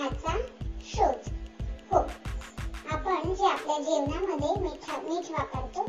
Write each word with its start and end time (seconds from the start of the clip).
मिठाचा 0.00 0.38
शोध. 0.84 1.32
हो. 1.92 1.98
आपण 2.90 3.34
जे 3.34 3.46
आपल्या 3.46 3.78
जेवणामध्ये 3.78 4.62
मिठा 4.62 4.96
मीठ 4.96 5.30
वापरतो 5.30 5.84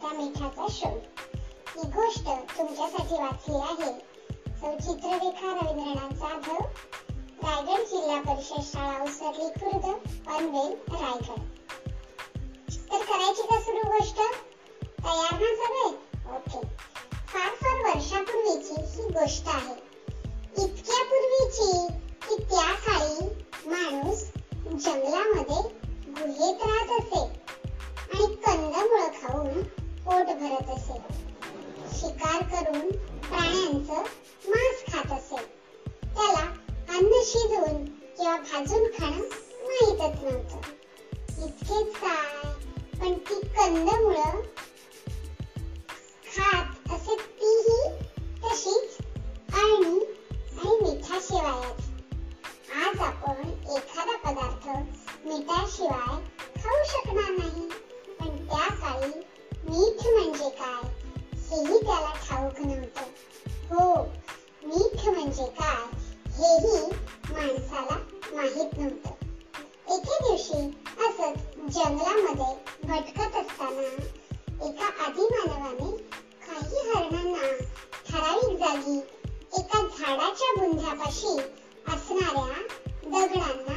त्या 0.00 0.10
मिठाचा 0.12 0.66
शोध. 0.70 0.98
ही 1.76 1.90
गोष्ट 1.90 2.26
तुमच्यासाठी 2.58 3.14
वाचली 3.14 3.54
आहे. 3.54 3.92
सौ 4.60 4.78
चित्ररेखा 4.78 5.54
रवींद्रनाथ 5.54 6.14
जाधव 6.14 6.64
रायगड 7.42 7.84
जिल्हा 7.84 8.20
परिषद 8.20 8.62
शाळा 8.62 9.04
उसरली 9.04 9.48
खुर्द 9.48 9.84
पनवेल 10.26 10.72
रायगड. 10.92 11.40
तर 12.92 13.02
करायची 13.02 13.42
का 13.42 13.60
सुरू 13.60 13.90
गोष्ट? 13.90 14.16
तयार 14.82 15.40
ना 15.40 15.54
सगळे? 15.64 15.88
ओके. 16.36 16.60
फार 17.12 17.54
फार 17.54 17.94
वर्षापूर्वीची 17.94 19.02
ही 19.02 19.08
गोष्ट 19.08 19.48
आहे. 19.48 19.74
इतक्या 20.64 21.04
पूर्वीची 21.04 21.86
की 22.28 22.42
त्या 22.42 22.72
काळी 22.72 23.31
माणूस 23.66 24.22
जंगलामध्ये 24.64 25.60
गुहेत 26.10 26.62
राहत 26.62 26.90
असे 26.92 27.20
आणि 27.20 28.34
कंदमुळे 28.36 29.01
दगडांना 83.21 83.70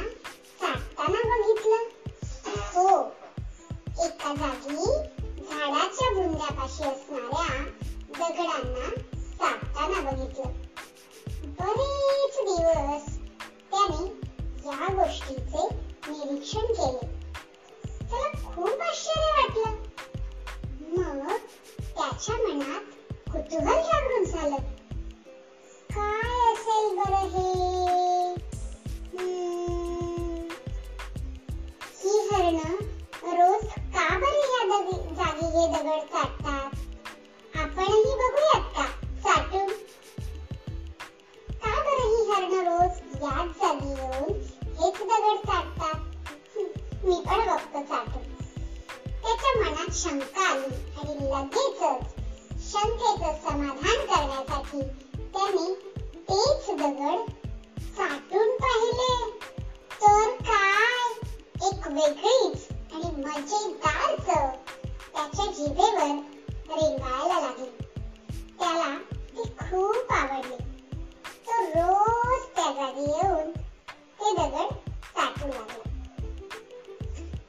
करण्यासाठी 54.80 55.24
त्याने 55.24 55.74
तेच 56.30 56.70
दगड 56.70 57.30
चाटून 57.96 58.56
पाहिले. 58.56 59.38
तर 60.02 60.30
काय? 60.30 61.12
एक 61.68 61.86
वेगळीच 61.86 62.68
आणि 62.92 63.22
मजेदार 63.22 64.16
चव 64.16 64.56
त्याच्या 65.12 65.46
जिभेवर 65.46 66.20
रेंगाळायला 66.74 67.40
लागली. 67.40 67.70
त्याला 68.58 68.98
ती 69.12 69.42
खूप 69.42 70.12
आवडली. 70.12 70.56
तो 71.24 71.62
रोज 71.62 72.42
त्या 72.42 72.72
जागी 72.72 73.02
येऊन 73.02 73.50
ते 74.20 74.36
दगड 74.36 74.74
चाटू 75.16 75.46
लागला. 75.46 75.82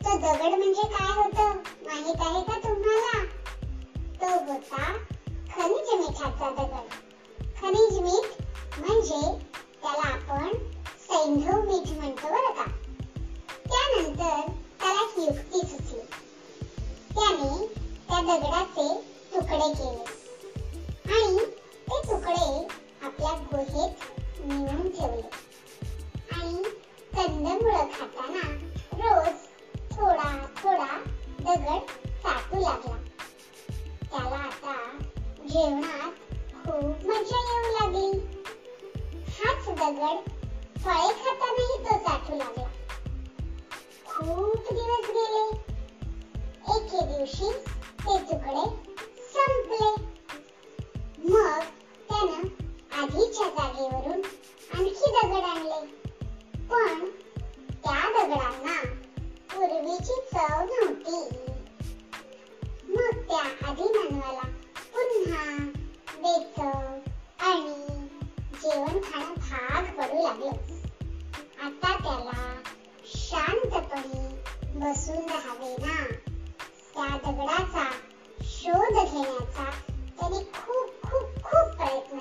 तो 0.06 0.18
दगड 0.18 0.58
म्हणजे 0.58 0.82
काय 0.82 1.24
होतं? 1.24 1.54
माहीत 1.58 2.16
आहे 2.20 2.42
का 2.42 2.70
तुम्हाला? 2.70 3.24
तो 4.22 4.52
होता 4.52 4.98
खनिज 5.56 5.94
मिठाचा 5.94 6.50
दगड. 6.50 7.07
खनिज 7.62 7.98
मीठ 8.00 8.42
म्हणजे 8.80 9.22
त्याला 9.82 10.08
आपण 10.08 10.50
सैंधव 11.00 11.62
मीठ 11.62 11.92
म्हणतो 11.98 12.28
बरं 12.28 12.52
का. 12.54 12.66
त्यानंतर 13.70 14.50
त्याला 14.82 15.06
ही 15.16 15.26
युक्ती 15.26 15.60
सुचली 15.68 16.00
त्याने 17.16 17.66
त्या 18.10 18.22
दगडाचे 18.22 18.90
तुकडे 19.34 19.74
केले. 19.74 20.07
एके 46.98 47.06
दिवशी 47.08 47.50
ते 48.04 48.18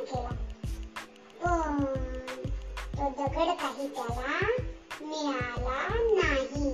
केला 0.07 0.29
पण 1.43 1.85
तो 2.99 3.09
दगड 3.19 3.51
काही 3.61 3.89
त्याला 3.89 4.39
मिळाला 5.01 5.87
नाही. 5.89 6.73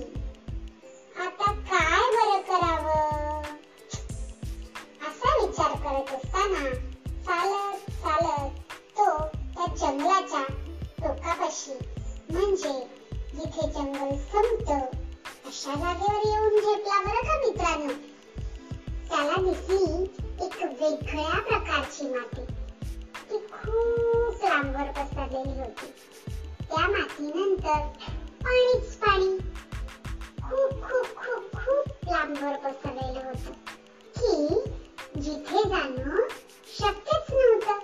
आता 1.15 1.51
काय 1.51 2.09
बरं 2.15 2.41
करावं? 2.41 3.41
असा 5.07 5.35
विचार 5.35 5.75
करत 5.83 6.13
असताना 6.15 6.69
चालत 7.25 7.89
चालत 8.03 8.71
तो 8.97 9.09
त्या 9.55 9.65
जंगलाच्या 9.75 10.43
टोकापाशी 10.99 11.77
म्हणजे 12.31 12.73
जिथे 13.33 13.67
जंगल 13.71 14.15
संपतं 14.31 14.79
अशा 15.47 15.75
जागेवर 15.75 16.25
येऊन 16.25 16.59
झेपला 16.59 17.01
बरं 17.03 17.27
का 17.27 17.37
मित्रांनो? 17.45 17.93
त्याला 19.09 19.41
दिसली 19.41 20.03
एक 20.45 20.63
वेगळ्या 20.81 21.39
प्रकारची 21.39 22.09
माती. 22.09 22.45
लांबवर 24.53 24.91
पसरलेली 24.91 25.59
होती. 25.59 25.93
त्या 26.69 26.87
मातीनंतर 26.87 27.87
पाणीच 28.43 28.95
पाणी 28.95 29.37
खूप 30.41 30.71
खूप 30.71 31.15
खूप 31.15 31.53
खूप 31.53 32.09
लांबवर 32.09 32.55
पसरलेलं 32.57 33.27
होतं. 33.27 33.51
की 34.15 34.63
जिथे 35.21 35.69
जाणं 35.69 36.27
शक्यच 36.79 37.33
नव्हतं. 37.33 37.79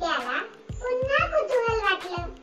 त्याला 0.00 0.42
पुन्हा 0.70 1.26
कुतूहल 1.26 1.80
वाटलं. 1.80 2.34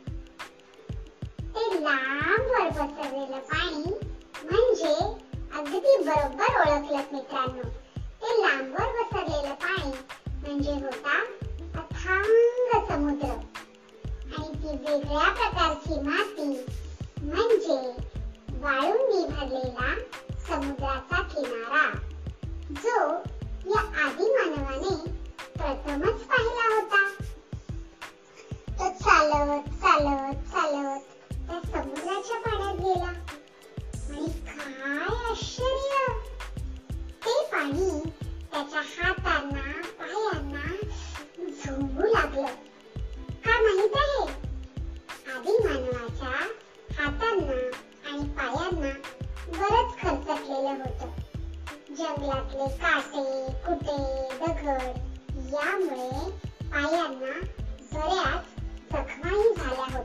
ते 1.55 1.83
लांबवर 1.83 2.69
पसरलेलं 2.69 3.39
पाणी 3.39 3.93
म्हणजे 4.43 4.95
अगदी 5.57 5.97
बरोबर 5.97 6.59
ओळखलं 6.59 7.01
मित्रांनो. 7.11 7.69
ते 7.97 8.41
लांबवर 8.41 9.01
पसरलेलं 9.01 9.53
पाणी 9.53 9.91
म्हणजे 10.41 10.71
होता 10.71 11.26
समुद्र. 12.97 13.25
आणि 14.37 14.53
ती 14.53 14.67
वेगळ्या 14.67 15.31
प्रकारची 15.31 15.99
माती 15.99 16.65
म्हणजे 17.21 17.91
वाळून 18.49 19.17
विभागलेला 19.17 19.93
समुद्राचा 20.47 21.21
किनारा 21.21 21.89
जो 22.69 23.11
या 23.69 23.79
आदी 24.05 24.23
मानवाने 24.23 25.09
प्रथमच 25.57 26.23
पाहिला. 26.23 26.46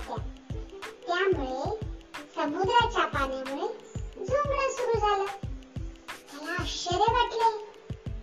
होत्या 0.08 0.58
त्यामुळे 1.06 1.76
समुद्राच्या 2.34 3.06
पाण्यामुळे 3.06 3.66
झोंबणं 4.25 4.70
सुरू 4.70 4.99
झालं. 4.99 5.25
त्याला 6.06 6.62
आश्चर्य 6.62 7.12
वाटले. 7.12 7.72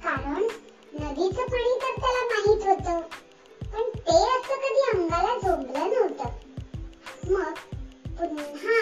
कारण 0.03 0.47
नदीचं 0.93 1.41
पाणी 1.41 1.79
तर 1.81 2.01
त्याला 2.01 2.23
माहीत 2.25 2.67
होतं. 2.67 3.01
पण 3.71 3.89
ते 3.97 4.17
असं 4.17 4.55
कधी 4.55 4.97
अंगाला 4.97 5.39
झोंबलं 5.39 5.79
नव्हतं. 5.79 6.23
मग 7.33 7.53
पुन्हा 8.17 8.78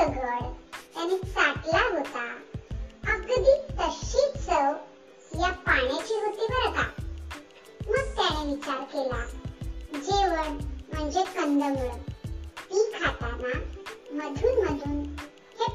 दगड 0.00 0.42
त्याने 0.94 1.18
चाटला 1.18 1.98
होता. 1.98 2.36
अगदी 3.12 3.54
तशी 3.54 4.32
चव 4.46 4.72
या 5.40 5.50
पाण्याची 5.50 6.14
होती 6.14 6.46
बरं 6.46 6.72
का? 6.72 6.88
मग 7.88 8.14
त्याने 8.14 8.54
विचार 8.54 8.80
केला 8.80 9.26
जेवण 9.94 10.58
म्हणजे 10.92 11.22
कंदमुळ. 11.22 11.88
ती 12.58 12.92
खाताना 12.92 13.58
मधून 14.10 14.64
मधून 14.64 15.16
हे 15.60 15.68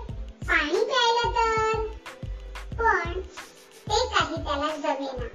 पाणी 0.48 0.84
प्यायला 0.84 1.30
तर? 1.30 1.80
पण 2.74 3.22
ते 3.90 4.08
काही 4.08 4.36
त्याला 4.36 4.76
जमेना. 4.76 5.35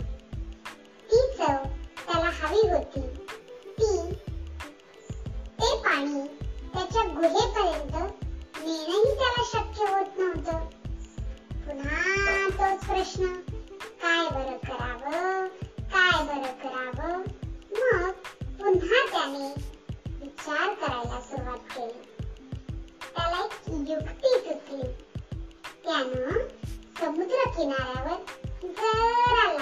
तोच 12.81 12.89
प्रश्न 12.89 13.33
काय 14.03 14.29
बरं 14.31 14.57
करावं? 14.57 15.49
काय 15.79 16.25
बरं 16.25 16.53
करावं? 16.53 17.19
मग 17.73 18.11
पुन्हा 18.61 19.07
त्याने 19.13 19.55
विचार 20.21 20.75
करायला 20.75 21.21
सुरुवात 21.21 21.59
केली. 21.59 22.03
त्याला 23.15 23.45
एक 23.45 23.91
युक्ती 23.91 24.29
सुचली. 24.29 24.93
त्यानं 25.85 26.49
समुद्र 27.01 27.51
किनाऱ्यावर 27.51 28.17
जरा 28.63 29.60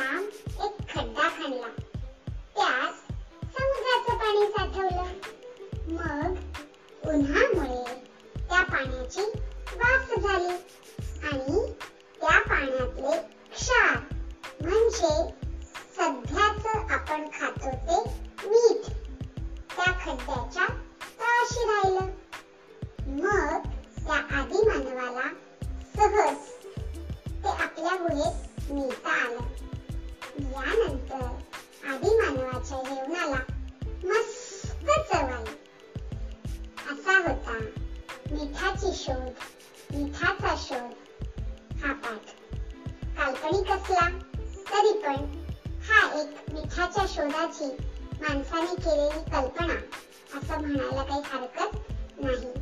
शोध 39.09 39.95
मिठाचा 39.95 40.55
शोध 40.59 41.83
हा 41.83 41.93
पाठ 42.03 42.33
काल्पनिक 43.19 43.71
असला 43.73 44.09
तरी 44.71 44.93
पण 45.03 45.25
हा 45.89 46.01
एक 46.21 46.51
मिठाच्या 46.53 47.05
शोधाची 47.09 47.71
माणसाने 48.21 48.75
केलेली 48.77 49.23
कल्पना 49.31 49.75
असं 50.39 50.61
म्हणायला 50.61 51.03
काही 51.03 51.23
हरकत 51.25 51.77
नाही. 52.21 52.53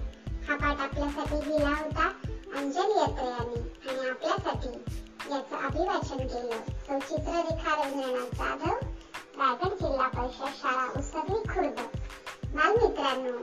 हा 0.49 0.57
पाठ 0.57 0.81
आपल्यासाठी 0.81 1.37
लिहिला 1.49 1.69
होता 1.71 2.09
अंजली 2.59 2.99
अत्रे 3.01 3.29
यांनी 3.29 3.61
आणि 3.89 4.09
आपल्यासाठी 4.09 4.69
याचं 5.31 5.67
अभिवाचन 5.67 6.27
केलं. 6.27 6.61
सौचित्र 6.87 7.41
रेखा 7.51 7.75
रवींद्रनाथ 7.75 8.37
जाधव 8.39 8.79
रायगड 9.41 9.75
जिल्हा 9.83 10.09
परिषद 10.09 10.55
शाळा 10.63 10.87
उसरली 10.99 11.43
खुर्द. 11.49 11.81
बालमित्रांनो 12.55 13.39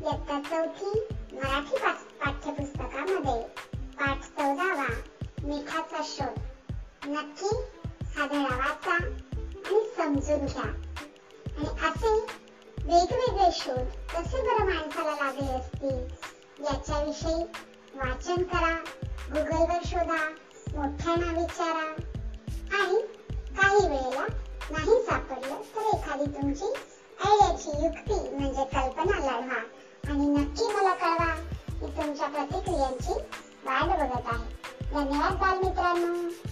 इयत्ता 0.00 0.40
चौथी 0.40 0.98
मराठी 1.32 1.76
पासून 1.76 2.09
पाठ्यपुस्तकामध्ये 2.20 3.42
पाठ 4.00 4.20
चौदावा 4.20 4.86
मिठाचा 5.42 6.02
शोध. 6.04 6.38
नक्की 7.06 7.56
हा 8.16 8.26
धडा 8.26 8.56
वाचा 8.56 8.92
आणि 8.92 9.80
समजून 9.96 10.46
घ्या. 10.46 10.62
आणि 10.62 11.68
असे 11.88 12.12
वेगवेगळे 12.84 13.50
शोध 13.52 13.86
कसे 14.12 14.42
बरं 14.42 14.64
माणसाला 14.64 15.24
लागले 15.24 15.52
असतील 15.52 15.98
याच्याविषयी 16.64 17.42
वाचन 17.94 18.42
करा 18.42 18.74
गुगलवर 19.32 19.82
शोधा 19.84 20.28
मोठ्यांना 20.76 21.32
विचारा. 21.32 21.88
आणि 22.82 23.00
काही 23.60 23.88
वेळेला 23.88 24.26
नाही 24.70 25.02
सापडलं 25.02 25.62
तर 25.76 25.96
एखादी 25.96 26.24
तुमची 26.24 26.72
आयडियाची 27.24 27.84
युक्ती 27.84 28.36
म्हणजे 28.36 28.64
कल्पना 28.64 29.18
लढवा. 29.18 29.62
आणि 30.08 30.26
नक्की 30.26 30.66
मला 30.66 30.89
तुमच्या 32.00 32.26
प्रतिक्रियांची 32.26 33.12
वाट 33.64 33.84
बघत 33.84 34.26
आहे. 34.26 34.44
धन्यवाद 34.92 35.32
बालमित्रांनो. 35.32 36.49